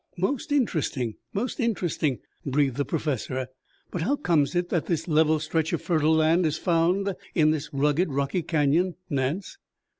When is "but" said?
3.91-4.01